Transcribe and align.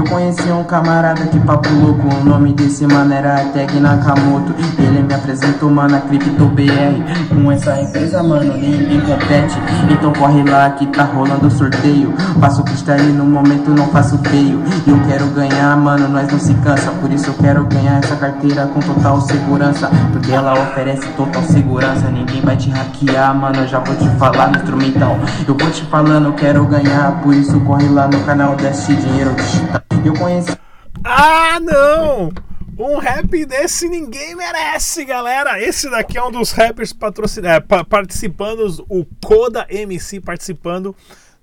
Eu 0.00 0.06
conheci 0.06 0.50
um 0.50 0.64
camarada 0.64 1.26
que 1.26 1.38
papo 1.40 1.68
louco, 1.74 2.08
o 2.08 2.24
nome 2.24 2.54
desse 2.54 2.86
mano 2.86 3.12
era 3.12 3.44
Tag 3.52 3.78
Nakamoto. 3.78 4.54
Ele 4.78 5.02
me 5.02 5.12
apresentou, 5.12 5.70
mano, 5.70 5.94
a 5.94 6.00
Crypto 6.00 6.46
BR. 6.46 7.34
Com 7.34 7.52
essa 7.52 7.78
empresa, 7.78 8.22
mano, 8.22 8.50
ninguém 8.54 8.98
compete. 9.02 9.58
Então 9.90 10.10
corre 10.14 10.42
lá 10.42 10.70
que 10.70 10.86
tá 10.86 11.02
rolando 11.04 11.50
sorteio. 11.50 12.14
Passo 12.40 12.64
cristal 12.64 12.96
no 12.96 13.26
momento, 13.26 13.72
não 13.72 13.88
faço 13.88 14.16
feio. 14.30 14.62
Eu 14.86 14.98
quero 15.06 15.26
ganhar, 15.26 15.76
mano, 15.76 16.08
nós 16.08 16.32
não 16.32 16.40
se 16.40 16.54
cansa. 16.54 16.90
Por 16.92 17.12
isso 17.12 17.28
eu 17.28 17.34
quero 17.34 17.66
ganhar 17.66 17.98
essa 17.98 18.16
carteira 18.16 18.66
com 18.68 18.80
total 18.80 19.20
segurança. 19.20 19.90
Porque 20.12 20.32
ela 20.32 20.54
oferece 20.54 21.06
total 21.08 21.42
segurança. 21.42 22.08
Ninguém 22.08 22.40
vai 22.40 22.56
te 22.56 22.70
hackear, 22.70 23.34
mano. 23.34 23.58
Eu 23.58 23.68
já 23.68 23.80
vou 23.80 23.94
te 23.94 24.08
falar 24.16 24.48
no 24.48 24.56
instrumental. 24.56 25.18
Eu 25.46 25.54
vou 25.54 25.70
te 25.70 25.82
falando, 25.84 26.28
eu 26.28 26.32
quero 26.32 26.64
ganhar. 26.64 27.20
Por 27.20 27.34
isso 27.34 27.60
corre 27.60 27.86
lá 27.90 28.08
no 28.08 28.18
canal 28.20 28.56
Deste 28.56 28.94
Dinheiro 28.94 29.34
Digital. 29.34 29.89
Eu 30.04 30.14
conheci. 30.14 30.56
Ah, 31.04 31.58
não! 31.60 32.32
Um 32.78 32.96
rap 32.96 33.44
desse 33.44 33.88
ninguém 33.88 34.34
merece, 34.34 35.04
galera. 35.04 35.60
Esse 35.62 35.90
daqui 35.90 36.16
é 36.16 36.24
um 36.24 36.30
dos 36.30 36.50
rappers 36.50 36.92
patrocinados, 36.92 37.66
é, 37.70 37.84
participando, 37.84 38.84
o 38.88 39.04
Coda 39.22 39.66
MC 39.68 40.20
participando 40.20 40.96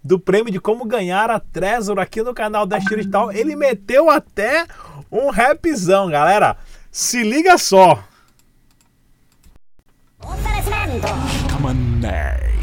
do 0.04 0.20
prêmio 0.20 0.52
de 0.52 0.60
como 0.60 0.86
ganhar 0.86 1.30
a 1.30 1.40
Trezor 1.40 2.00
aqui 2.00 2.24
no 2.24 2.34
canal 2.34 2.66
da 2.66 2.80
Digital. 2.80 3.32
Ele 3.32 3.56
meteu 3.56 4.10
até 4.10 4.66
um 5.12 5.30
rapzão, 5.30 6.10
galera. 6.10 6.58
Se 6.92 7.22
liga 7.22 7.58
só. 7.58 8.04
Oferecimento. 10.24 11.37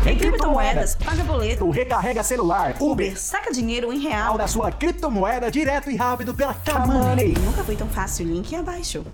Tem 0.02 0.16
criptomoedas, 0.16 0.96
paga 0.96 1.24
boleto, 1.24 1.68
recarrega 1.70 2.22
celular, 2.22 2.76
Uber, 2.80 3.18
saca 3.18 3.52
dinheiro 3.52 3.92
em 3.92 3.98
real 3.98 4.38
da 4.38 4.46
sua 4.46 4.70
criptomoeda 4.70 5.50
direto 5.50 5.90
e 5.90 5.96
rápido 5.96 6.34
pela 6.34 6.54
Camoney. 6.54 7.34
Nunca 7.44 7.64
foi 7.64 7.76
tão 7.76 7.88
fácil, 7.88 8.26
link 8.26 8.54
abaixo. 8.54 9.04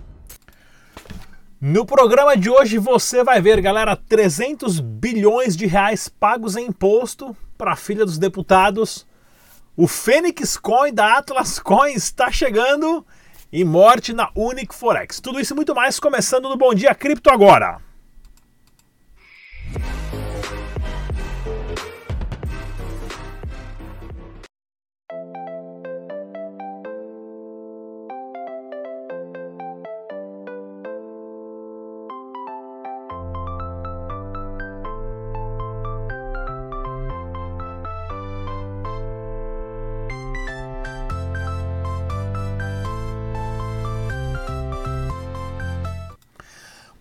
No 1.60 1.84
programa 1.84 2.36
de 2.36 2.48
hoje 2.48 2.78
você 2.78 3.22
vai 3.22 3.40
ver, 3.40 3.60
galera, 3.60 3.94
300 3.94 4.80
bilhões 4.80 5.56
de 5.56 5.66
reais 5.66 6.08
pagos 6.08 6.56
em 6.56 6.68
imposto 6.68 7.36
para 7.58 7.72
a 7.72 7.76
filha 7.76 8.04
dos 8.04 8.18
deputados. 8.18 9.06
O 9.76 9.86
Fênix 9.86 10.56
Coin 10.56 10.92
da 10.92 11.18
Atlas 11.18 11.58
Coin 11.58 11.92
está 11.92 12.30
chegando 12.30 13.04
e 13.52 13.64
morte 13.64 14.12
na 14.12 14.30
Unic 14.34 14.74
Forex. 14.74 15.20
Tudo 15.20 15.40
isso 15.40 15.52
e 15.52 15.56
muito 15.56 15.74
mais 15.74 16.00
começando 16.00 16.48
no 16.48 16.56
Bom 16.56 16.72
Dia 16.72 16.94
Cripto 16.94 17.30
agora. 17.30 17.89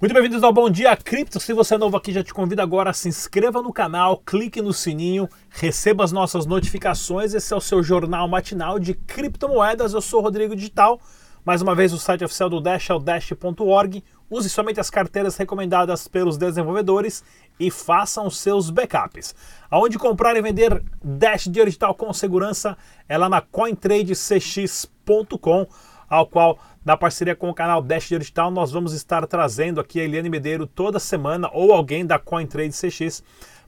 Muito 0.02 0.14
bem-vindos 0.14 0.42
ao 0.46 0.54
Bom 0.54 0.70
Dia 0.70 0.96
Cripto. 0.96 1.42
Se 1.42 1.52
você 1.52 1.76
é 1.76 1.78
novo 1.78 1.98
aqui, 1.98 2.14
já 2.14 2.24
te 2.24 2.34
convido 2.34 2.62
agora 2.62 2.92
a 2.92 2.94
se 2.94 3.10
inscreva 3.10 3.62
no 3.62 3.74
canal, 3.74 4.24
clique 4.26 4.62
no 4.62 4.72
sininho, 4.72 5.28
receba 5.50 6.06
as 6.06 6.14
nossas 6.14 6.46
notificações. 6.46 7.34
Esse 7.34 7.54
é 7.54 7.58
o 7.58 7.60
seu 7.60 7.84
jornal 7.84 8.26
matinal 8.26 8.80
de 8.80 8.94
criptomoedas. 8.94 9.94
Eu 9.94 10.00
sou 10.00 10.22
Rodrigo 10.22 10.56
Digital. 10.56 11.02
Mais 11.44 11.62
uma 11.62 11.76
vez, 11.76 11.92
o 11.92 12.00
site 12.00 12.24
oficial 12.24 12.50
do 12.50 12.62
Dash 12.62 12.90
é 12.90 12.94
o 12.94 13.00
dash.org. 13.00 14.02
Use 14.30 14.50
somente 14.50 14.80
as 14.80 14.90
carteiras 14.90 15.36
recomendadas 15.36 16.08
pelos 16.08 16.38
desenvolvedores 16.38 17.22
e 17.60 17.70
façam 17.70 18.26
os 18.26 18.40
seus 18.40 18.70
backups. 18.70 19.36
Aonde 19.70 20.00
comprar 20.00 20.38
e 20.38 20.42
vender 20.42 20.82
Dash 21.04 21.50
digital 21.50 21.94
com 21.94 22.14
segurança 22.14 22.78
é 23.10 23.18
lá 23.18 23.28
na 23.28 23.42
cointradecx.com, 23.42 25.68
ao 26.10 26.26
qual 26.26 26.58
na 26.84 26.96
parceria 26.96 27.36
com 27.36 27.50
o 27.50 27.54
canal 27.54 27.82
Dash 27.82 28.08
Digital, 28.08 28.50
nós 28.50 28.72
vamos 28.72 28.94
estar 28.94 29.26
trazendo 29.28 29.82
aqui 29.82 30.00
a 30.00 30.04
Eliane 30.04 30.30
Medeiro 30.30 30.66
toda 30.66 31.00
semana 31.00 31.50
ou 31.54 31.74
alguém 31.74 32.06
da 32.06 32.18
CoinTrade 32.18 32.74
CX 32.74 33.24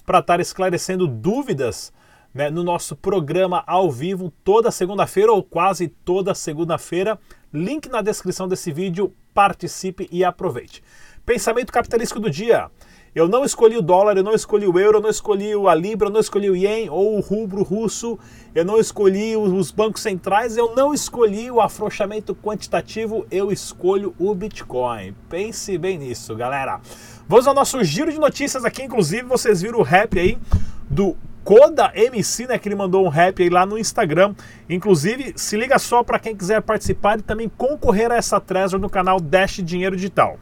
para 0.05 0.19
estar 0.19 0.39
esclarecendo 0.39 1.07
dúvidas 1.07 1.94
né, 2.33 2.49
no 2.49 2.63
nosso 2.63 2.95
programa 2.95 3.63
ao 3.67 3.91
vivo 3.91 4.31
toda 4.44 4.72
segunda-feira 4.72 5.31
ou 5.31 5.44
quase 5.44 5.88
toda 5.88 6.33
segunda-feira. 6.33 7.19
Link 7.53 7.89
na 7.89 8.01
descrição 8.01 8.47
desse 8.47 8.72
vídeo, 8.72 9.13
participe 9.33 10.07
e 10.11 10.23
aproveite. 10.23 10.81
Pensamento 11.25 11.72
capitalístico 11.72 12.19
do 12.19 12.29
dia. 12.29 12.72
Eu 13.13 13.27
não 13.27 13.44
escolhi 13.44 13.75
o 13.75 13.81
dólar, 13.81 14.16
eu 14.16 14.23
não 14.23 14.33
escolhi 14.33 14.66
o 14.66 14.79
euro, 14.79 14.99
eu 14.99 15.01
não 15.01 15.09
escolhi 15.09 15.51
a 15.67 15.75
libra, 15.75 16.07
eu 16.07 16.11
não 16.11 16.22
escolhi 16.22 16.49
o 16.49 16.55
ien 16.55 16.89
ou 16.89 17.17
o 17.17 17.19
rubro 17.19 17.61
russo, 17.61 18.17
eu 18.55 18.63
não 18.63 18.79
escolhi 18.79 19.35
os 19.35 19.69
bancos 19.69 20.01
centrais, 20.01 20.55
eu 20.55 20.73
não 20.73 20.94
escolhi 20.94 21.51
o 21.51 21.59
afrouxamento 21.59 22.33
quantitativo, 22.33 23.25
eu 23.29 23.51
escolho 23.51 24.16
o 24.17 24.33
Bitcoin. 24.33 25.13
Pense 25.29 25.77
bem 25.77 25.97
nisso, 25.97 26.33
galera. 26.38 26.79
Vamos 27.27 27.47
ao 27.47 27.53
nosso 27.53 27.83
giro 27.83 28.13
de 28.13 28.17
notícias 28.17 28.63
aqui, 28.63 28.83
inclusive 28.83 29.23
vocês 29.23 29.61
viram 29.61 29.79
o 29.79 29.83
rap 29.83 30.17
aí 30.17 30.38
do 30.89 31.17
Coda 31.43 31.91
MC, 31.93 32.47
né, 32.47 32.57
que 32.57 32.69
ele 32.69 32.75
mandou 32.75 33.03
um 33.03 33.09
rap 33.09 33.43
aí 33.43 33.49
lá 33.49 33.66
no 33.66 33.78
Instagram. 33.78 34.33
Inclusive, 34.69 35.33
se 35.35 35.57
liga 35.57 35.78
só 35.79 36.01
para 36.01 36.17
quem 36.17 36.33
quiser 36.33 36.61
participar 36.61 37.19
e 37.19 37.23
também 37.23 37.49
concorrer 37.49 38.09
a 38.09 38.16
essa 38.16 38.39
Trezor 38.39 38.79
no 38.79 38.89
canal 38.89 39.19
Dash 39.19 39.59
Dinheiro 39.61 39.97
Digital. 39.97 40.39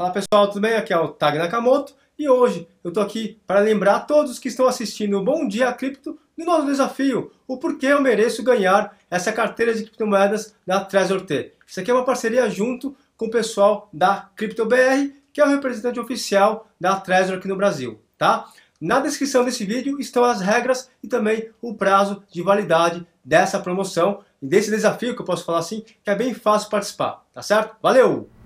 Fala 0.00 0.14
pessoal, 0.14 0.48
tudo 0.48 0.62
bem? 0.62 0.76
Aqui 0.76 0.94
é 0.94 0.98
o 0.98 1.08
Tag 1.08 1.36
Nakamoto 1.36 1.92
e 2.18 2.26
hoje 2.26 2.66
eu 2.82 2.88
estou 2.88 3.02
aqui 3.02 3.38
para 3.46 3.60
lembrar 3.60 3.96
a 3.96 4.00
todos 4.00 4.38
que 4.38 4.48
estão 4.48 4.66
assistindo 4.66 5.18
o 5.18 5.22
Bom 5.22 5.46
Dia 5.46 5.70
Cripto 5.74 6.18
do 6.38 6.42
nosso 6.46 6.64
desafio, 6.64 7.30
o 7.46 7.58
porquê 7.58 7.88
eu 7.88 8.00
mereço 8.00 8.42
ganhar 8.42 8.96
essa 9.10 9.30
carteira 9.30 9.74
de 9.74 9.82
criptomoedas 9.82 10.54
da 10.66 10.82
Trezor 10.82 11.20
T. 11.26 11.52
Isso 11.66 11.80
aqui 11.80 11.90
é 11.90 11.92
uma 11.92 12.06
parceria 12.06 12.48
junto 12.48 12.96
com 13.14 13.26
o 13.26 13.30
pessoal 13.30 13.90
da 13.92 14.30
CryptoBR, 14.36 15.12
que 15.34 15.40
é 15.42 15.44
o 15.44 15.50
representante 15.50 16.00
oficial 16.00 16.66
da 16.80 16.98
Trezor 16.98 17.36
aqui 17.36 17.46
no 17.46 17.56
Brasil, 17.56 18.00
tá? 18.16 18.46
Na 18.80 19.00
descrição 19.00 19.44
desse 19.44 19.66
vídeo 19.66 20.00
estão 20.00 20.24
as 20.24 20.40
regras 20.40 20.90
e 21.02 21.08
também 21.08 21.50
o 21.60 21.74
prazo 21.74 22.22
de 22.32 22.40
validade 22.40 23.06
dessa 23.22 23.60
promoção 23.60 24.24
e 24.40 24.46
desse 24.46 24.70
desafio, 24.70 25.14
que 25.14 25.20
eu 25.20 25.26
posso 25.26 25.44
falar 25.44 25.58
assim, 25.58 25.84
que 26.02 26.08
é 26.08 26.14
bem 26.14 26.32
fácil 26.32 26.70
participar, 26.70 27.22
tá 27.34 27.42
certo? 27.42 27.76
Valeu! 27.82 28.39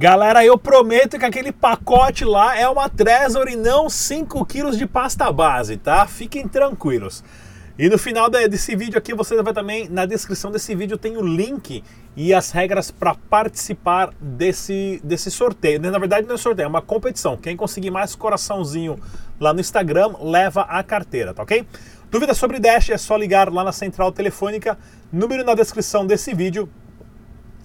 Galera, 0.00 0.42
eu 0.42 0.56
prometo 0.56 1.18
que 1.18 1.26
aquele 1.26 1.52
pacote 1.52 2.24
lá 2.24 2.58
é 2.58 2.66
uma 2.66 2.88
Trezor 2.88 3.48
e 3.50 3.54
não 3.54 3.90
5 3.90 4.46
quilos 4.46 4.78
de 4.78 4.86
pasta 4.86 5.30
base, 5.30 5.76
tá? 5.76 6.06
Fiquem 6.06 6.48
tranquilos. 6.48 7.22
E 7.78 7.86
no 7.86 7.98
final 7.98 8.30
desse 8.30 8.74
vídeo 8.74 8.96
aqui, 8.96 9.12
você 9.12 9.42
vai 9.42 9.52
também, 9.52 9.90
na 9.90 10.06
descrição 10.06 10.50
desse 10.50 10.74
vídeo, 10.74 10.96
tem 10.96 11.18
o 11.18 11.20
link 11.20 11.84
e 12.16 12.32
as 12.32 12.50
regras 12.50 12.90
para 12.90 13.14
participar 13.14 14.10
desse, 14.18 15.02
desse 15.04 15.30
sorteio. 15.30 15.78
Na 15.78 15.98
verdade, 15.98 16.26
não 16.26 16.36
é 16.36 16.38
sorteio, 16.38 16.64
é 16.64 16.68
uma 16.70 16.80
competição. 16.80 17.36
Quem 17.36 17.54
conseguir 17.54 17.90
mais 17.90 18.14
coraçãozinho 18.14 18.98
lá 19.38 19.52
no 19.52 19.60
Instagram, 19.60 20.14
leva 20.22 20.62
a 20.62 20.82
carteira, 20.82 21.34
tá 21.34 21.42
ok? 21.42 21.66
Dúvidas 22.10 22.38
sobre 22.38 22.58
Dash 22.58 22.88
é 22.88 22.96
só 22.96 23.18
ligar 23.18 23.52
lá 23.52 23.62
na 23.62 23.72
central 23.72 24.10
telefônica, 24.12 24.78
número 25.12 25.44
na 25.44 25.54
descrição 25.54 26.06
desse 26.06 26.32
vídeo. 26.32 26.70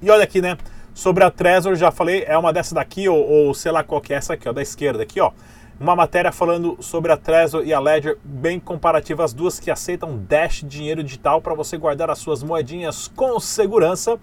E 0.02 0.10
olha 0.10 0.26
aqui, 0.26 0.42
né? 0.42 0.58
Sobre 0.96 1.26
a 1.26 1.30
Trezor, 1.30 1.76
já 1.76 1.92
falei, 1.92 2.24
é 2.26 2.38
uma 2.38 2.54
dessa 2.54 2.74
daqui, 2.74 3.10
ou, 3.10 3.20
ou 3.20 3.54
sei 3.54 3.70
lá 3.70 3.84
qual 3.84 4.00
que 4.00 4.14
é 4.14 4.16
essa 4.16 4.34
aqui, 4.34 4.48
ó, 4.48 4.54
da 4.54 4.62
esquerda 4.62 5.04
aqui, 5.04 5.20
ó. 5.20 5.34
Uma 5.78 5.94
matéria 5.94 6.32
falando 6.32 6.78
sobre 6.80 7.12
a 7.12 7.18
Trezor 7.18 7.66
e 7.66 7.74
a 7.74 7.80
Ledger, 7.82 8.18
bem 8.24 8.62
comparativa, 8.62 9.22
as 9.22 9.34
duas 9.34 9.60
que 9.60 9.70
aceitam 9.70 10.18
Dash 10.18 10.64
dinheiro 10.66 11.04
digital 11.04 11.42
para 11.42 11.54
você 11.54 11.78
guardar 11.78 12.10
as 12.10 12.20
suas 12.20 12.42
moedinhas 12.42 13.10
com 13.10 13.38
segurança. 13.42 14.18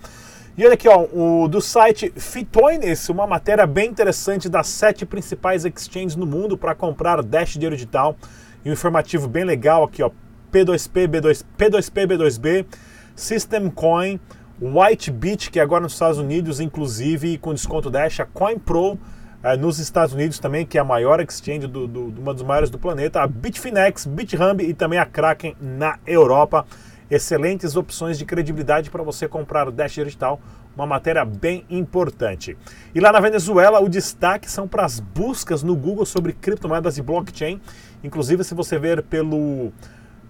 E 0.56 0.64
olha 0.64 0.72
aqui, 0.72 0.88
ó, 0.88 1.04
o 1.12 1.46
do 1.46 1.60
site 1.60 2.10
Fitoines, 2.16 3.06
uma 3.10 3.26
matéria 3.26 3.66
bem 3.66 3.90
interessante 3.90 4.48
das 4.48 4.66
sete 4.66 5.04
principais 5.04 5.66
exchanges 5.66 6.16
no 6.16 6.24
mundo 6.24 6.56
para 6.56 6.74
comprar 6.74 7.22
Dash 7.22 7.52
dinheiro 7.52 7.76
digital. 7.76 8.16
E 8.64 8.70
um 8.70 8.72
informativo 8.72 9.28
bem 9.28 9.44
legal 9.44 9.84
aqui, 9.84 10.02
ó, 10.02 10.10
P2P, 10.50 11.06
B2, 11.06 11.44
P2P, 11.58 12.06
B2B, 12.06 12.66
System 13.14 13.68
Coin, 13.68 14.18
White 14.64 15.10
Beach, 15.10 15.50
que 15.50 15.58
é 15.58 15.62
agora 15.62 15.82
nos 15.82 15.94
Estados 15.94 16.18
Unidos, 16.18 16.60
inclusive 16.60 17.36
com 17.36 17.52
desconto 17.52 17.90
Dash, 17.90 18.20
a 18.20 18.26
CoinPro 18.26 18.96
é, 19.42 19.56
nos 19.56 19.80
Estados 19.80 20.14
Unidos 20.14 20.38
também, 20.38 20.64
que 20.64 20.78
é 20.78 20.80
a 20.80 20.84
maior 20.84 21.20
exchange, 21.20 21.66
do, 21.66 21.88
do, 21.88 22.20
uma 22.20 22.32
dos 22.32 22.44
maiores 22.44 22.70
do 22.70 22.78
planeta, 22.78 23.20
a 23.20 23.26
Bitfinex, 23.26 24.06
BitHub 24.06 24.62
e 24.62 24.72
também 24.72 25.00
a 25.00 25.04
Kraken 25.04 25.56
na 25.60 25.98
Europa. 26.06 26.64
Excelentes 27.10 27.74
opções 27.74 28.16
de 28.16 28.24
credibilidade 28.24 28.88
para 28.88 29.02
você 29.02 29.26
comprar 29.26 29.66
o 29.66 29.72
Dash 29.72 29.94
digital, 29.94 30.40
uma 30.76 30.86
matéria 30.86 31.24
bem 31.24 31.66
importante. 31.68 32.56
E 32.94 33.00
lá 33.00 33.10
na 33.10 33.18
Venezuela, 33.18 33.80
o 33.80 33.88
destaque 33.88 34.48
são 34.48 34.68
para 34.68 34.84
as 34.84 35.00
buscas 35.00 35.64
no 35.64 35.74
Google 35.74 36.06
sobre 36.06 36.32
criptomoedas 36.32 36.98
e 36.98 37.02
blockchain. 37.02 37.60
Inclusive, 38.04 38.44
se 38.44 38.54
você 38.54 38.78
ver 38.78 39.02
pelo 39.02 39.72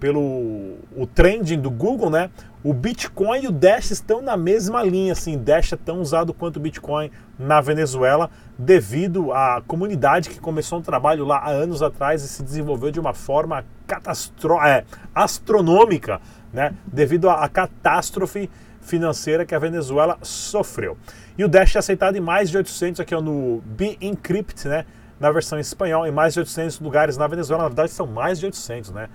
pelo 0.02 0.78
o 0.96 1.06
trending 1.06 1.60
do 1.60 1.70
Google, 1.70 2.10
né? 2.10 2.28
O 2.64 2.75
Bitcoin 2.75 3.44
e 3.44 3.46
o 3.46 3.52
Dash 3.52 3.93
estão 3.93 4.20
na 4.20 4.37
mesma 4.37 4.82
linha, 4.82 5.12
assim, 5.12 5.38
Dash 5.38 5.72
é 5.72 5.76
tão 5.76 6.00
usado 6.00 6.34
quanto 6.34 6.56
o 6.56 6.60
Bitcoin 6.60 7.08
na 7.38 7.60
Venezuela, 7.60 8.28
devido 8.58 9.32
à 9.32 9.62
comunidade 9.64 10.28
que 10.28 10.40
começou 10.40 10.81
um 10.81 10.82
trabalho 10.82 11.25
lá 11.25 11.37
há 11.37 11.50
anos 11.50 11.84
atrás 11.84 12.25
e 12.25 12.28
se 12.28 12.43
desenvolveu 12.43 12.90
de 12.90 12.99
uma 12.99 13.14
forma 13.14 13.64
catastro 13.87 14.60
é, 14.60 14.82
astronômica, 15.14 16.20
né? 16.52 16.75
Devido 16.84 17.31
à 17.31 17.49
catástrofe 17.49 18.50
financeira 18.81 19.46
que 19.46 19.54
a 19.54 19.58
Venezuela 19.60 20.19
sofreu. 20.20 20.99
E 21.38 21.44
o 21.44 21.49
Dash 21.49 21.76
é 21.76 21.78
aceitado 21.78 22.16
em 22.16 22.20
mais 22.20 22.50
de 22.50 22.56
800, 22.56 23.00
aqui 23.00 23.14
ó, 23.14 23.20
no 23.20 23.62
Be 23.64 23.96
Encrypt, 24.00 24.66
né? 24.66 24.84
Na 25.20 25.31
versão 25.31 25.58
em 25.58 25.60
espanhol, 25.60 26.04
em 26.04 26.10
mais 26.10 26.34
de 26.34 26.40
800 26.40 26.81
lugares 26.81 27.16
na 27.16 27.28
Venezuela, 27.28 27.62
na 27.62 27.69
verdade 27.69 27.93
são 27.93 28.08
mais 28.08 28.40
de 28.40 28.46
800, 28.46 28.90
né? 28.90 29.08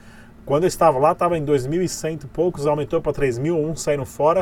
Quando 0.48 0.64
eu 0.64 0.70
estava 0.70 0.98
lá, 0.98 1.12
estava 1.12 1.38
em 1.38 1.46
2.100 1.46 2.24
e 2.24 2.28
poucos, 2.28 2.66
aumentou 2.66 3.02
para 3.02 3.12
3.000, 3.12 3.54
uns 3.54 3.82
saíram 3.82 4.06
fora. 4.06 4.42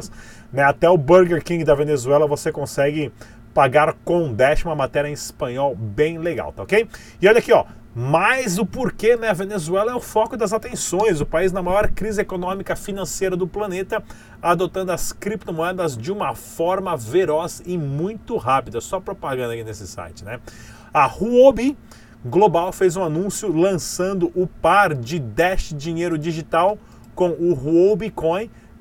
Né? 0.54 0.62
Até 0.62 0.88
o 0.88 0.96
Burger 0.96 1.44
King 1.44 1.64
da 1.64 1.74
Venezuela 1.74 2.28
você 2.28 2.52
consegue 2.52 3.12
pagar 3.56 3.92
com 4.06 4.32
Dash, 4.32 4.64
uma 4.66 4.76
matéria 4.76 5.10
em 5.10 5.14
espanhol 5.14 5.76
bem 5.76 6.20
legal, 6.20 6.54
tá 6.54 6.62
ok? 6.62 6.88
E 7.20 7.28
olha 7.28 7.40
aqui, 7.40 7.52
ó, 7.52 7.66
mais 7.96 8.60
o 8.60 8.66
porquê, 8.68 9.16
né? 9.16 9.30
A 9.30 9.34
Venezuela 9.34 9.94
é 9.94 9.96
o 9.96 10.00
foco 10.00 10.38
das 10.38 10.54
atenções, 10.54 11.22
o 11.22 11.26
país 11.26 11.52
na 11.52 11.64
maior 11.64 11.88
crise 11.88 12.22
econômica 12.22 12.76
financeira 12.76 13.36
do 13.36 13.48
planeta, 13.48 14.04
adotando 14.40 14.92
as 14.92 15.12
criptomoedas 15.12 15.98
de 15.98 16.12
uma 16.12 16.36
forma 16.36 16.96
veroz 16.96 17.64
e 17.66 17.80
muito 17.80 18.38
rápida. 18.38 18.80
Só 18.80 19.00
propaganda 19.00 19.54
aqui 19.54 19.64
nesse 19.64 19.88
site, 19.88 20.24
né? 20.24 20.40
A 20.94 21.08
Huobi 21.08 21.76
Global 22.28 22.72
fez 22.72 22.98
um 22.98 23.04
anúncio 23.04 23.56
lançando 23.56 24.32
o 24.34 24.48
par 24.48 24.96
de 24.96 25.20
Dash 25.20 25.72
dinheiro 25.78 26.18
digital 26.18 26.76
com 27.14 27.30
o 27.30 27.54
Huobi 27.54 28.12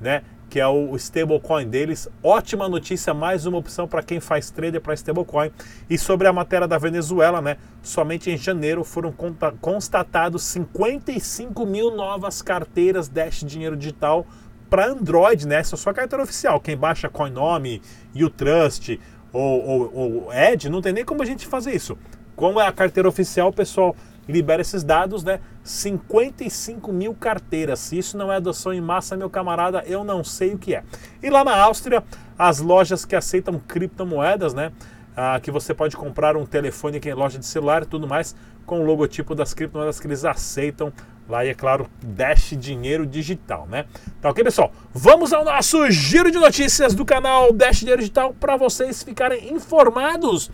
né? 0.00 0.23
Que 0.49 0.58
é 0.58 0.67
o 0.67 0.96
stablecoin 0.96 1.69
deles. 1.69 2.08
Ótima 2.23 2.67
notícia, 2.70 3.12
mais 3.12 3.44
uma 3.44 3.58
opção 3.58 3.87
para 3.87 4.02
quem 4.02 4.19
faz 4.19 4.50
trader 4.50 4.81
para 4.81 4.94
stablecoin. 4.94 5.50
E 5.91 5.99
sobre 5.99 6.26
a 6.26 6.32
matéria 6.32 6.67
da 6.67 6.79
Venezuela, 6.79 7.43
né? 7.43 7.58
Somente 7.82 8.31
em 8.31 8.38
janeiro 8.38 8.82
foram 8.82 9.14
constatados 9.61 10.43
55 10.44 11.67
mil 11.67 11.94
novas 11.94 12.40
carteiras 12.40 13.11
Dash 13.11 13.44
dinheiro 13.44 13.76
digital 13.76 14.26
para 14.70 14.87
Android, 14.87 15.47
né? 15.47 15.56
Essa 15.56 15.75
é 15.75 15.76
sua 15.76 15.93
carteira 15.93 16.25
oficial. 16.25 16.58
Quem 16.61 16.79
baixa 16.79 17.11
Coinome, 17.11 17.82
Utrust 18.17 18.99
ou, 19.35 19.67
ou, 19.67 19.94
ou 19.94 20.32
Edge, 20.32 20.70
não 20.70 20.81
tem 20.81 20.94
nem 20.94 21.05
como 21.05 21.20
a 21.20 21.26
gente 21.26 21.47
fazer 21.47 21.75
isso. 21.75 21.99
Como 22.37 22.61
é 22.61 22.67
a 22.67 22.73
carteira 22.73 23.09
oficial, 23.09 23.49
o 23.49 23.53
pessoal 23.53 23.95
libera 24.29 24.63
esses 24.63 24.83
dados, 24.83 25.23
né? 25.23 25.41
55 25.63 26.93
mil 26.93 27.15
carteiras. 27.15 27.79
Se 27.81 27.99
isso 27.99 28.17
não 28.17 28.33
é 28.33 28.37
adoção 28.37 28.73
em 28.73 28.81
massa, 28.81 29.17
meu 29.17 29.31
camarada, 29.31 29.83
eu 29.87 30.03
não 30.03 30.25
sei 30.25 30.55
o 30.55 30.59
que 30.59 30.75
é. 30.75 30.83
E 31.23 31.31
lá 31.31 31.45
na 31.45 31.57
Áustria, 31.57 32.03
as 32.39 32.61
lojas 32.61 33.05
que 33.05 33.15
aceitam 33.15 33.59
criptomoedas, 33.59 34.55
né? 34.55 34.73
Ah, 35.17 35.39
que 35.41 35.51
você 35.51 35.73
pode 35.73 35.97
comprar 35.97 36.37
um 36.37 36.45
telefone 36.45 37.01
em 37.03 37.13
loja 37.13 37.39
de 37.39 37.47
celular 37.47 37.83
e 37.83 37.87
tudo 37.87 38.09
mais, 38.09 38.35
com 38.67 38.81
o 38.81 38.85
logotipo 38.85 39.35
das 39.35 39.55
criptomoedas 39.55 40.01
que 40.01 40.07
eles 40.07 40.25
aceitam 40.25 40.93
lá 41.29 41.45
e, 41.45 41.49
é 41.49 41.55
claro, 41.55 41.89
Dash 42.03 42.55
Dinheiro 42.59 43.07
Digital, 43.07 43.67
né? 43.67 43.87
Tá 44.21 44.31
ok, 44.31 44.43
pessoal? 44.43 44.73
Vamos 44.93 45.33
ao 45.33 45.45
nosso 45.45 45.91
giro 45.91 46.31
de 46.31 46.39
notícias 46.39 46.95
do 46.95 47.05
canal 47.05 47.53
Dash 47.53 47.79
Dinheiro 47.79 48.01
Digital 48.01 48.35
para 48.39 48.57
vocês 48.57 49.03
ficarem 49.03 49.53
informados 49.53 50.51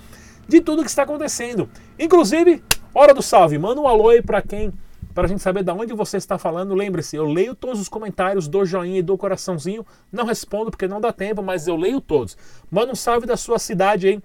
de 0.50 0.60
tudo 0.60 0.82
que 0.82 0.90
está 0.90 1.04
acontecendo. 1.04 1.70
Inclusive, 1.98 2.62
hora 2.92 3.14
do 3.14 3.22
salve. 3.22 3.56
Manda 3.56 3.80
um 3.80 3.86
alô 3.86 4.08
aí 4.08 4.20
para 4.20 4.42
quem, 4.42 4.72
para 5.14 5.24
a 5.24 5.28
gente 5.28 5.40
saber 5.40 5.62
de 5.62 5.70
onde 5.70 5.94
você 5.94 6.16
está 6.16 6.36
falando. 6.36 6.74
Lembre-se, 6.74 7.16
eu 7.16 7.24
leio 7.24 7.54
todos 7.54 7.80
os 7.80 7.88
comentários, 7.88 8.48
dou 8.48 8.66
joinha 8.66 8.98
e 8.98 9.02
dou 9.02 9.16
coraçãozinho. 9.16 9.86
Não 10.12 10.26
respondo 10.26 10.70
porque 10.70 10.88
não 10.88 11.00
dá 11.00 11.12
tempo, 11.12 11.42
mas 11.42 11.68
eu 11.68 11.76
leio 11.76 12.00
todos. 12.00 12.36
Manda 12.70 12.92
um 12.92 12.96
salve 12.96 13.26
da 13.26 13.36
sua 13.36 13.58
cidade 13.58 14.08
aí. 14.08 14.22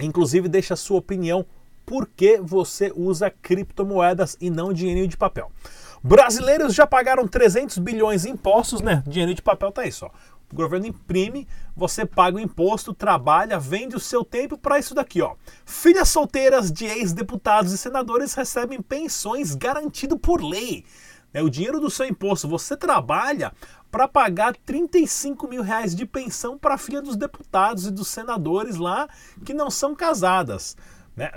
Inclusive, 0.00 0.48
deixa 0.48 0.74
a 0.74 0.76
sua 0.76 0.98
opinião. 0.98 1.44
Por 1.84 2.06
que 2.06 2.38
você 2.38 2.92
usa 2.94 3.30
criptomoedas 3.30 4.36
e 4.40 4.50
não 4.50 4.72
dinheirinho 4.72 5.08
de 5.08 5.16
papel? 5.16 5.50
Brasileiros 6.02 6.74
já 6.74 6.86
pagaram 6.86 7.26
300 7.26 7.78
bilhões 7.78 8.24
em 8.24 8.30
impostos, 8.30 8.80
né? 8.80 9.02
Dinheiro 9.06 9.34
de 9.34 9.42
papel 9.42 9.72
tá 9.72 9.82
aí 9.82 9.90
só. 9.90 10.10
O 10.52 10.56
governo 10.56 10.86
imprime, 10.86 11.46
você 11.76 12.06
paga 12.06 12.36
o 12.36 12.40
imposto, 12.40 12.94
trabalha, 12.94 13.58
vende 13.58 13.94
o 13.94 14.00
seu 14.00 14.24
tempo 14.24 14.56
para 14.56 14.78
isso 14.78 14.94
daqui, 14.94 15.20
ó. 15.20 15.34
Filhas 15.64 16.08
solteiras 16.08 16.72
de 16.72 16.86
ex-deputados 16.86 17.72
e 17.72 17.78
senadores 17.78 18.34
recebem 18.34 18.80
pensões 18.80 19.54
garantido 19.54 20.18
por 20.18 20.42
lei. 20.42 20.84
É 21.32 21.42
o 21.42 21.50
dinheiro 21.50 21.78
do 21.78 21.90
seu 21.90 22.06
imposto. 22.06 22.48
Você 22.48 22.76
trabalha 22.76 23.52
para 23.90 24.08
pagar 24.08 24.56
35 24.56 25.46
mil 25.46 25.62
reais 25.62 25.94
de 25.94 26.06
pensão 26.06 26.58
para 26.58 26.74
a 26.74 26.78
filha 26.78 27.02
dos 27.02 27.16
deputados 27.16 27.86
e 27.86 27.90
dos 27.90 28.08
senadores 28.08 28.76
lá 28.76 29.08
que 29.44 29.52
não 29.52 29.70
são 29.70 29.94
casadas. 29.94 30.76
Né? 31.18 31.32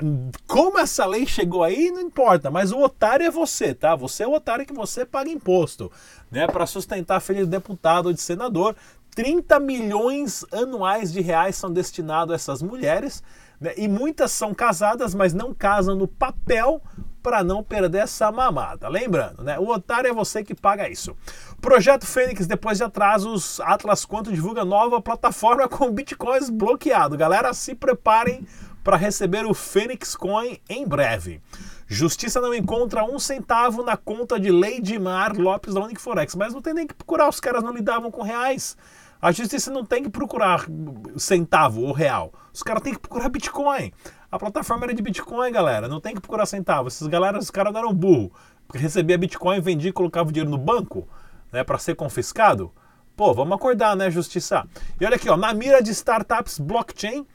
Como 0.46 0.78
essa 0.78 1.06
lei 1.08 1.26
chegou 1.26 1.64
aí, 1.64 1.90
não 1.90 2.02
importa, 2.02 2.52
mas 2.52 2.72
o 2.72 2.80
otário 2.80 3.26
é 3.26 3.32
você, 3.32 3.74
tá? 3.74 3.96
Você 3.96 4.22
é 4.22 4.28
o 4.28 4.34
otário 4.34 4.64
que 4.64 4.74
você 4.74 5.04
paga 5.04 5.32
imposto, 5.32 5.92
né? 6.30 6.46
Para 6.46 6.68
sustentar 6.68 7.18
a 7.18 7.20
filha 7.20 7.44
de 7.44 7.50
deputado 7.50 8.06
ou 8.06 8.14
de 8.14 8.22
senador. 8.22 8.76
30 9.16 9.60
milhões 9.60 10.46
anuais 10.52 11.12
de 11.12 11.22
reais 11.22 11.56
são 11.56 11.72
destinados 11.72 12.32
a 12.32 12.36
essas 12.36 12.62
mulheres, 12.62 13.22
né? 13.60 13.74
e 13.78 13.88
muitas 13.88 14.32
são 14.32 14.54
casadas, 14.54 15.14
mas 15.14 15.34
não 15.34 15.54
casam 15.54 15.96
no 15.96 16.08
papel 16.08 16.82
para 17.22 17.44
não 17.44 17.64
perder 17.64 18.00
essa 18.00 18.32
mamada. 18.32 18.88
Lembrando, 18.88 19.44
né? 19.44 19.60
O 19.60 19.68
otário 19.68 20.10
é 20.10 20.14
você 20.14 20.44
que 20.44 20.56
paga 20.56 20.90
isso. 20.90 21.16
Projeto 21.62 22.06
Fênix, 22.06 22.48
depois 22.48 22.78
de 22.78 22.84
atrasos, 22.84 23.60
Atlas 23.60 24.06
Quanto 24.06 24.34
divulga 24.34 24.66
nova 24.66 25.00
plataforma 25.00 25.68
com 25.70 25.92
bitcoins 25.92 26.50
bloqueado. 26.50 27.16
Galera, 27.18 27.54
se 27.54 27.76
preparem 27.76 28.46
para 28.84 28.98
receber 28.98 29.46
o 29.46 29.54
Fênix 29.54 30.16
Coin 30.16 30.60
em 30.68 30.88
breve. 30.88 31.40
Justiça 31.94 32.40
não 32.40 32.54
encontra 32.54 33.04
um 33.04 33.20
centavo 33.20 33.84
na 33.84 33.98
conta 33.98 34.40
de 34.40 34.50
Lady 34.50 34.98
Mar 34.98 35.36
Lopes 35.36 35.74
da 35.74 35.82
Unique 35.82 36.00
Forex, 36.00 36.34
mas 36.36 36.54
não 36.54 36.62
tem 36.62 36.74
nem 36.74 36.88
que 36.88 36.94
procurar, 36.94 37.28
os 37.28 37.42
caras 37.42 37.62
não 37.62 37.74
lidavam 37.74 38.10
com 38.10 38.22
reais. 38.22 38.78
A 39.22 39.30
justiça 39.34 39.70
não 39.70 39.86
tem 39.86 40.02
que 40.02 40.10
procurar 40.10 40.68
centavo 41.18 41.82
ou 41.82 41.92
real. 41.92 42.32
Os 42.54 42.64
caras 42.64 42.82
têm 42.82 42.94
que 42.94 43.00
procurar 43.02 43.28
Bitcoin. 43.28 43.92
A 44.32 44.40
plataforma 44.40 44.86
era 44.86 44.94
de 44.94 45.02
Bitcoin, 45.04 45.52
galera. 45.52 45.90
Não 45.90 46.00
tem 46.00 46.16
que 46.16 46.22
procurar 46.22 46.46
centavo. 46.46 46.88
Esses 46.88 47.06
galera, 47.08 47.38
os 47.38 47.52
caras 47.52 47.76
eram 47.76 47.94
burro. 47.94 48.32
Recebia 48.74 49.18
Bitcoin, 49.18 49.60
vendia 49.60 49.90
e 49.90 49.94
colocava 49.94 50.30
o 50.30 50.32
dinheiro 50.32 50.50
no 50.50 50.58
banco, 50.58 51.06
né, 51.52 51.62
para 51.62 51.78
ser 51.78 51.96
confiscado. 51.96 52.72
Pô, 53.18 53.34
vamos 53.34 53.54
acordar, 53.54 53.98
né, 53.98 54.10
justiça? 54.10 54.66
E 54.98 55.06
olha 55.06 55.18
aqui, 55.18 55.30
ó, 55.30 55.36
na 55.36 55.54
mira 55.54 55.84
de 55.84 55.92
startups 55.92 56.58
blockchain, 56.58 57.28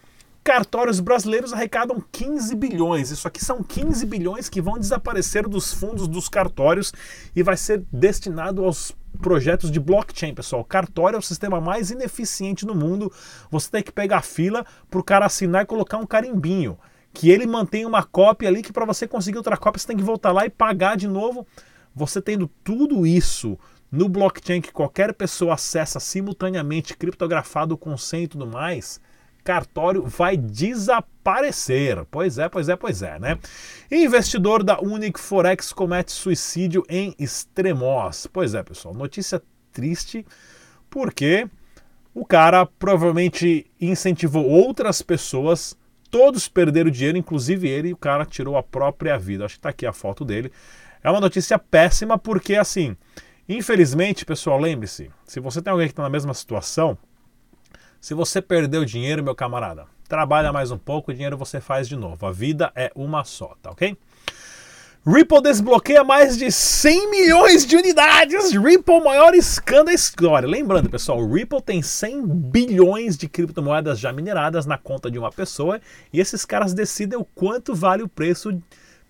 cartórios 0.46 1.00
brasileiros 1.00 1.52
arrecadam 1.52 2.00
15 2.12 2.54
bilhões. 2.54 3.10
Isso 3.10 3.26
aqui 3.26 3.44
são 3.44 3.64
15 3.64 4.06
bilhões 4.06 4.48
que 4.48 4.62
vão 4.62 4.78
desaparecer 4.78 5.48
dos 5.48 5.72
fundos 5.72 6.06
dos 6.06 6.28
cartórios 6.28 6.92
e 7.34 7.42
vai 7.42 7.56
ser 7.56 7.82
destinado 7.90 8.64
aos 8.64 8.92
projetos 9.20 9.72
de 9.72 9.80
blockchain, 9.80 10.32
pessoal. 10.32 10.64
Cartório 10.64 11.16
é 11.16 11.18
o 11.18 11.22
sistema 11.22 11.60
mais 11.60 11.90
ineficiente 11.90 12.64
no 12.64 12.76
mundo. 12.76 13.12
Você 13.50 13.68
tem 13.68 13.82
que 13.82 13.90
pegar 13.90 14.22
fila 14.22 14.64
para 14.88 15.00
o 15.00 15.02
cara 15.02 15.26
assinar 15.26 15.64
e 15.64 15.66
colocar 15.66 15.98
um 15.98 16.06
carimbinho. 16.06 16.78
Que 17.12 17.28
ele 17.28 17.44
mantém 17.44 17.84
uma 17.84 18.04
cópia 18.04 18.48
ali 18.48 18.62
que 18.62 18.72
para 18.72 18.86
você 18.86 19.08
conseguir 19.08 19.38
outra 19.38 19.56
cópia 19.56 19.80
você 19.80 19.88
tem 19.88 19.96
que 19.96 20.02
voltar 20.04 20.30
lá 20.30 20.46
e 20.46 20.50
pagar 20.50 20.96
de 20.96 21.08
novo. 21.08 21.44
Você 21.92 22.22
tendo 22.22 22.48
tudo 22.62 23.04
isso 23.04 23.58
no 23.90 24.08
blockchain 24.08 24.60
que 24.60 24.72
qualquer 24.72 25.12
pessoa 25.12 25.54
acessa 25.54 25.98
simultaneamente, 25.98 26.96
criptografado 26.96 27.76
com 27.76 27.96
senha 27.96 28.24
e 28.24 28.28
tudo 28.28 28.46
mais, 28.46 29.00
cartório 29.46 30.02
vai 30.02 30.36
desaparecer. 30.36 32.04
Pois 32.10 32.36
é, 32.36 32.48
pois 32.48 32.68
é, 32.68 32.74
pois 32.74 33.00
é, 33.00 33.16
né? 33.20 33.38
Investidor 33.90 34.64
da 34.64 34.80
Unic 34.80 35.20
Forex 35.20 35.72
comete 35.72 36.10
suicídio 36.10 36.84
em 36.88 37.14
Extremos. 37.16 38.26
Pois 38.26 38.54
é, 38.54 38.62
pessoal, 38.64 38.92
notícia 38.92 39.40
triste, 39.72 40.26
porque 40.90 41.48
o 42.12 42.26
cara 42.26 42.66
provavelmente 42.66 43.70
incentivou 43.80 44.44
outras 44.44 45.00
pessoas, 45.00 45.78
todos 46.10 46.48
perderam 46.48 46.90
dinheiro, 46.90 47.16
inclusive 47.16 47.68
ele, 47.68 47.90
e 47.90 47.92
o 47.92 47.96
cara 47.96 48.26
tirou 48.26 48.56
a 48.56 48.62
própria 48.64 49.16
vida. 49.16 49.44
Acho 49.44 49.54
que 49.54 49.60
tá 49.60 49.68
aqui 49.68 49.86
a 49.86 49.92
foto 49.92 50.24
dele. 50.24 50.50
É 51.04 51.10
uma 51.10 51.20
notícia 51.20 51.56
péssima 51.56 52.18
porque, 52.18 52.56
assim, 52.56 52.96
infelizmente, 53.48 54.24
pessoal, 54.24 54.58
lembre-se, 54.58 55.08
se 55.24 55.38
você 55.38 55.62
tem 55.62 55.70
alguém 55.70 55.86
que 55.86 55.92
está 55.92 56.02
na 56.02 56.10
mesma 56.10 56.34
situação, 56.34 56.98
se 58.06 58.14
você 58.14 58.40
perdeu 58.40 58.84
dinheiro, 58.84 59.20
meu 59.20 59.34
camarada, 59.34 59.86
trabalha 60.08 60.52
mais 60.52 60.70
um 60.70 60.78
pouco, 60.78 61.10
o 61.10 61.12
dinheiro 61.12 61.36
você 61.36 61.60
faz 61.60 61.88
de 61.88 61.96
novo. 61.96 62.24
A 62.24 62.30
vida 62.30 62.70
é 62.76 62.92
uma 62.94 63.24
só, 63.24 63.56
tá 63.60 63.72
ok? 63.72 63.98
Ripple 65.04 65.42
desbloqueia 65.42 66.04
mais 66.04 66.36
de 66.36 66.52
100 66.52 67.10
milhões 67.10 67.66
de 67.66 67.74
unidades. 67.74 68.52
Ripple, 68.52 69.02
maior 69.02 69.34
escândalo 69.34 69.86
da 69.86 69.92
história. 69.92 70.48
Lembrando, 70.48 70.88
pessoal, 70.88 71.20
Ripple 71.26 71.60
tem 71.60 71.82
100 71.82 72.24
bilhões 72.28 73.16
de 73.16 73.28
criptomoedas 73.28 73.98
já 73.98 74.12
mineradas 74.12 74.66
na 74.66 74.78
conta 74.78 75.10
de 75.10 75.18
uma 75.18 75.32
pessoa 75.32 75.80
e 76.12 76.20
esses 76.20 76.44
caras 76.44 76.72
decidem 76.72 77.18
o 77.18 77.24
quanto 77.24 77.74
vale 77.74 78.04
o 78.04 78.08
preço 78.08 78.56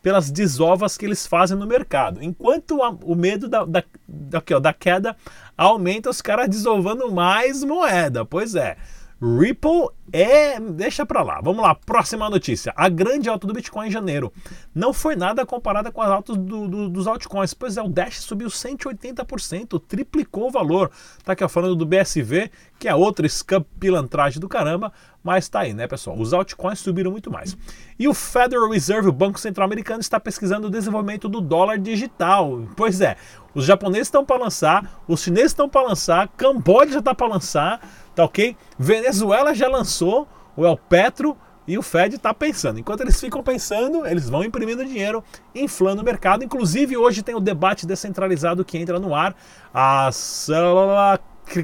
pelas 0.02 0.30
desovas 0.30 0.96
que 0.96 1.04
eles 1.04 1.26
fazem 1.26 1.56
no 1.56 1.66
mercado. 1.66 2.22
Enquanto 2.22 2.82
a, 2.82 2.90
o 2.90 3.14
medo 3.14 3.48
da, 3.48 3.64
da, 3.64 3.82
da, 4.06 4.38
aqui, 4.38 4.54
ó, 4.54 4.60
da 4.60 4.72
queda 4.72 5.16
aumenta, 5.56 6.10
os 6.10 6.22
caras 6.22 6.48
desovando 6.48 7.10
mais 7.10 7.64
moeda. 7.64 8.24
Pois 8.24 8.54
é. 8.54 8.76
Ripple 9.20 9.88
é. 10.12 10.60
Deixa 10.60 11.06
pra 11.06 11.22
lá. 11.22 11.40
Vamos 11.42 11.62
lá, 11.62 11.74
próxima 11.74 12.28
notícia. 12.28 12.72
A 12.76 12.88
grande 12.88 13.28
alta 13.28 13.46
do 13.46 13.52
Bitcoin 13.52 13.88
em 13.88 13.90
janeiro 13.90 14.32
não 14.74 14.92
foi 14.92 15.16
nada 15.16 15.44
comparada 15.46 15.90
com 15.90 16.02
as 16.02 16.10
altas 16.10 16.36
do, 16.36 16.68
do, 16.68 16.88
dos 16.88 17.06
altcoins. 17.06 17.54
Pois 17.54 17.76
é, 17.76 17.82
o 17.82 17.88
Dash 17.88 18.20
subiu 18.20 18.48
180%, 18.48 19.80
triplicou 19.86 20.48
o 20.48 20.50
valor. 20.50 20.90
Tá 21.24 21.32
aqui 21.32 21.42
ó, 21.42 21.48
falando 21.48 21.74
do 21.74 21.86
BSV, 21.86 22.50
que 22.78 22.88
é 22.88 22.94
outra 22.94 23.26
scam 23.28 23.64
pilantragem 23.80 24.38
do 24.38 24.48
caramba, 24.48 24.92
mas 25.24 25.48
tá 25.48 25.60
aí, 25.60 25.72
né, 25.72 25.86
pessoal? 25.86 26.18
Os 26.18 26.32
altcoins 26.32 26.78
subiram 26.78 27.10
muito 27.10 27.30
mais. 27.30 27.56
E 27.98 28.06
o 28.06 28.14
Federal 28.14 28.70
Reserve, 28.70 29.08
o 29.08 29.12
Banco 29.12 29.40
Central 29.40 29.64
Americano, 29.64 30.00
está 30.00 30.20
pesquisando 30.20 30.68
o 30.68 30.70
desenvolvimento 30.70 31.28
do 31.28 31.40
dólar 31.40 31.78
digital. 31.78 32.62
Pois 32.76 33.00
é, 33.00 33.16
os 33.54 33.64
japoneses 33.64 34.08
estão 34.08 34.24
para 34.24 34.36
lançar, 34.36 35.02
os 35.08 35.22
chineses 35.22 35.52
estão 35.52 35.68
para 35.68 35.88
lançar, 35.88 36.28
Camboja 36.36 36.92
já 36.92 36.98
está 36.98 37.14
para 37.14 37.26
lançar 37.26 37.80
Tá 38.16 38.24
ok? 38.24 38.56
Venezuela 38.78 39.54
já 39.54 39.68
lançou 39.68 40.26
o 40.56 40.66
El 40.66 40.78
Petro 40.78 41.36
e 41.68 41.76
o 41.76 41.82
Fed 41.82 42.16
está 42.16 42.32
pensando. 42.32 42.80
Enquanto 42.80 43.02
eles 43.02 43.20
ficam 43.20 43.42
pensando, 43.42 44.06
eles 44.06 44.30
vão 44.30 44.42
imprimindo 44.42 44.82
dinheiro, 44.82 45.22
inflando 45.54 46.00
o 46.00 46.04
mercado. 46.04 46.42
Inclusive, 46.42 46.96
hoje 46.96 47.22
tem 47.22 47.34
o 47.34 47.40
debate 47.40 47.86
descentralizado 47.86 48.64
que 48.64 48.78
entra 48.78 48.98
no 48.98 49.14
ar 49.14 49.36
às 49.74 50.48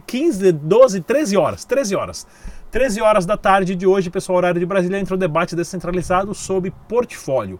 15, 0.07 0.53
12, 0.53 1.01
13 1.01 1.37
horas. 1.39 1.65
13 1.65 1.97
horas. 1.97 2.27
13 2.71 3.01
horas 3.01 3.25
da 3.25 3.39
tarde 3.39 3.75
de 3.75 3.87
hoje, 3.87 4.11
pessoal, 4.11 4.37
horário 4.37 4.61
de 4.61 4.67
Brasília, 4.67 4.99
entra 4.99 5.15
o 5.15 5.19
debate 5.19 5.57
descentralizado 5.57 6.35
sobre 6.35 6.71
portfólio. 6.87 7.59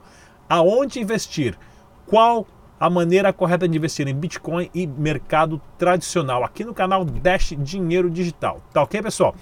Aonde 0.51 1.01
investir? 1.01 1.57
Qual 2.07 2.47
a 2.83 2.91
maneira 2.91 3.33
correta 3.33 3.69
de 3.69 3.79
investir 3.79 4.09
em 4.09 4.15
Bitcoin 4.15 4.69
e 4.75 4.89
mercado 4.89 5.62
tradicional 5.79 6.43
aqui 6.43 6.65
no 6.65 6.75
canal 6.75 7.05
Dash 7.05 7.55
Dinheiro 7.57 8.11
Digital. 8.11 8.61
Tá 8.73 8.83
ok, 8.83 9.01
pessoal? 9.01 9.37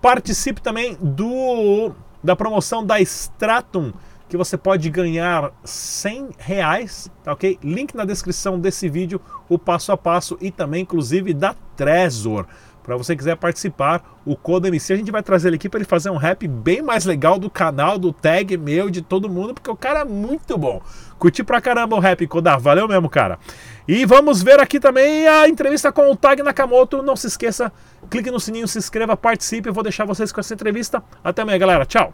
Participe 0.00 0.62
também 0.62 0.96
do 1.00 1.90
da 2.22 2.36
promoção 2.36 2.86
da 2.86 3.00
Stratum 3.00 3.92
que 4.28 4.36
você 4.36 4.56
pode 4.56 4.88
ganhar 4.90 5.50
100 5.64 6.30
reais, 6.38 7.10
tá 7.24 7.32
ok? 7.32 7.58
Link 7.64 7.96
na 7.96 8.04
descrição 8.04 8.60
desse 8.60 8.88
vídeo, 8.88 9.20
o 9.48 9.58
passo 9.58 9.90
a 9.90 9.96
passo 9.96 10.38
e 10.40 10.52
também 10.52 10.82
inclusive 10.82 11.34
da 11.34 11.52
Trezor 11.74 12.46
para 12.84 12.96
você 12.98 13.16
quiser 13.16 13.36
participar, 13.36 14.20
o 14.26 14.36
Coda 14.36 14.68
MC, 14.68 14.92
a 14.92 14.96
gente 14.96 15.10
vai 15.10 15.22
trazer 15.22 15.48
ele 15.48 15.56
aqui 15.56 15.70
para 15.70 15.78
ele 15.78 15.88
fazer 15.88 16.10
um 16.10 16.16
rap 16.16 16.46
bem 16.46 16.82
mais 16.82 17.06
legal 17.06 17.38
do 17.38 17.48
canal, 17.48 17.98
do 17.98 18.12
tag 18.12 18.56
meu, 18.58 18.90
de 18.90 19.00
todo 19.00 19.28
mundo, 19.28 19.54
porque 19.54 19.70
o 19.70 19.76
cara 19.76 20.00
é 20.00 20.04
muito 20.04 20.58
bom. 20.58 20.82
Curti 21.18 21.42
pra 21.42 21.62
caramba 21.62 21.96
o 21.96 21.98
rap, 21.98 22.26
Koda, 22.26 22.58
valeu 22.58 22.86
mesmo, 22.86 23.08
cara. 23.08 23.38
E 23.88 24.04
vamos 24.04 24.42
ver 24.42 24.60
aqui 24.60 24.78
também 24.78 25.26
a 25.26 25.48
entrevista 25.48 25.90
com 25.90 26.10
o 26.10 26.16
Tag 26.16 26.42
Nakamoto. 26.42 27.02
Não 27.02 27.16
se 27.16 27.26
esqueça, 27.26 27.72
clique 28.10 28.30
no 28.30 28.38
sininho, 28.38 28.68
se 28.68 28.78
inscreva, 28.78 29.16
participe. 29.16 29.68
Eu 29.68 29.72
vou 29.72 29.82
deixar 29.82 30.04
vocês 30.04 30.30
com 30.30 30.40
essa 30.40 30.52
entrevista. 30.52 31.02
Até 31.22 31.42
amanhã, 31.42 31.58
galera. 31.58 31.86
Tchau. 31.86 32.12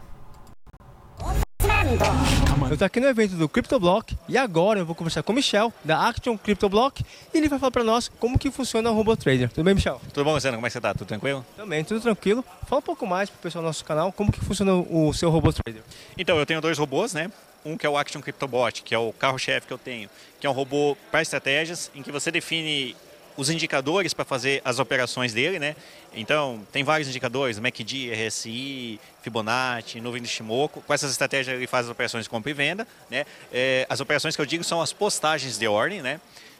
Eu 2.71 2.75
estou 2.75 2.85
aqui 2.85 3.01
no 3.01 3.07
evento 3.09 3.35
do 3.35 3.49
CryptoBlock 3.49 4.15
e 4.29 4.37
agora 4.37 4.79
eu 4.79 4.85
vou 4.85 4.95
conversar 4.95 5.21
com 5.23 5.33
o 5.33 5.35
Michel, 5.35 5.73
da 5.83 6.07
Action 6.07 6.37
CryptoBlock, 6.37 7.03
e 7.33 7.37
ele 7.37 7.49
vai 7.49 7.59
falar 7.59 7.69
para 7.69 7.83
nós 7.83 8.07
como 8.17 8.39
que 8.39 8.49
funciona 8.49 8.89
o 8.89 8.93
Robot 8.93 9.21
Trader. 9.21 9.49
Tudo 9.49 9.65
bem, 9.65 9.75
Michel? 9.75 9.99
Tudo 10.13 10.23
bom, 10.23 10.33
Luciano? 10.35 10.55
Como 10.55 10.65
é 10.65 10.69
que 10.69 10.71
você 10.71 10.77
está? 10.79 10.93
Tudo 10.93 11.05
tranquilo? 11.05 11.45
Também, 11.57 11.83
tudo 11.83 11.99
tranquilo. 11.99 12.45
Fala 12.65 12.79
um 12.79 12.81
pouco 12.81 13.05
mais 13.05 13.29
para 13.29 13.37
o 13.37 13.41
pessoal 13.41 13.61
do 13.61 13.65
nosso 13.65 13.83
canal, 13.83 14.13
como 14.13 14.31
que 14.31 14.39
funciona 14.39 14.73
o 14.73 15.11
seu 15.11 15.29
Robot 15.29 15.59
Trader. 15.61 15.83
Então, 16.17 16.39
eu 16.39 16.45
tenho 16.45 16.61
dois 16.61 16.77
robôs, 16.77 17.13
né? 17.13 17.29
Um 17.65 17.75
que 17.75 17.85
é 17.85 17.89
o 17.89 17.97
Action 17.97 18.21
CryptoBot, 18.21 18.83
que 18.83 18.95
é 18.95 18.97
o 18.97 19.11
carro-chefe 19.11 19.67
que 19.67 19.73
eu 19.73 19.77
tenho, 19.77 20.09
que 20.39 20.47
é 20.47 20.49
um 20.49 20.53
robô 20.53 20.95
para 21.11 21.21
estratégias, 21.21 21.91
em 21.93 22.01
que 22.01 22.09
você 22.09 22.31
define 22.31 22.95
os 23.37 23.49
indicadores 23.49 24.13
para 24.13 24.25
fazer 24.25 24.61
as 24.63 24.79
operações 24.79 25.33
dele, 25.33 25.59
né? 25.59 25.75
Então, 26.13 26.65
tem 26.71 26.83
vários 26.83 27.07
indicadores, 27.07 27.59
MACD, 27.59 28.11
RSI, 28.13 28.99
Fibonacci, 29.21 30.01
nuvem 30.01 30.21
de 30.21 30.27
Shimoku. 30.27 30.81
Com 30.81 30.93
essas 30.93 31.11
estratégias 31.11 31.55
ele 31.55 31.67
faz 31.67 31.85
as 31.85 31.91
operações 31.91 32.25
de 32.25 32.29
compra 32.29 32.51
e 32.51 32.53
venda, 32.53 32.87
né? 33.09 33.25
É, 33.51 33.85
as 33.89 33.99
operações 33.99 34.35
que 34.35 34.41
eu 34.41 34.45
digo 34.45 34.63
são 34.63 34.81
as 34.81 34.93
postagens 34.93 35.57
de 35.57 35.67
ordem, 35.67 36.01
né? 36.01 36.19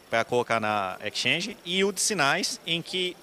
Para 0.09 0.23
colocar 0.23 0.59
na 0.59 0.97
exchange 1.05 1.57
e 1.65 1.83
o 1.83 1.91
de 1.91 2.01
sinais 2.01 2.59
em 2.65 2.81
que 2.81 3.15